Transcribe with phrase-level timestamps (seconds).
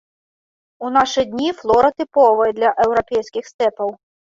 [0.85, 3.99] У нашы дні флора тыповая для еўрапейскіх стэпаў.